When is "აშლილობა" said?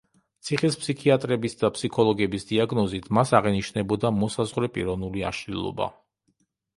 5.31-5.89